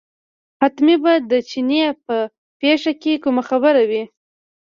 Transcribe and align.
حتمي 0.61 0.95
به 1.03 1.13
د 1.31 1.33
چیني 1.49 1.79
په 2.05 2.15
پېښه 2.59 2.91
کې 3.01 3.13
کومه 3.23 3.43
خبره 3.49 3.81
وي. 3.89 4.03